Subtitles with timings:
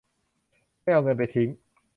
[0.81, 1.47] ไม่เอาเงินไปทิ้ง